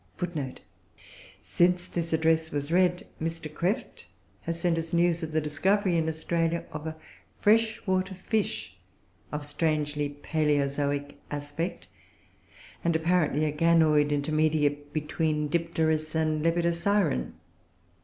[Footnote 0.17 0.61
7: 1.43 1.43
Since 1.43 1.87
this 1.87 2.11
Address 2.11 2.49
was 2.51 2.71
read, 2.71 3.05
Mr. 3.21 3.53
Krefft 3.53 4.05
has 4.41 4.59
sent 4.59 4.79
us 4.79 4.93
news 4.93 5.21
of 5.21 5.31
the 5.31 5.39
discovery 5.39 5.95
in 5.95 6.09
Australia 6.09 6.63
of 6.71 6.87
a 6.87 6.95
freshwater 7.39 8.15
fish 8.15 8.77
of 9.31 9.45
strangely 9.45 10.09
Palaeozoic 10.09 11.17
aspect, 11.29 11.85
and 12.83 12.95
apparently 12.95 13.45
a 13.45 13.51
Ganoid 13.51 14.11
intermediate 14.11 14.91
between 14.91 15.47
Dipterus 15.47 16.15
and 16.15 16.43
Lepidosiren. 16.43 17.33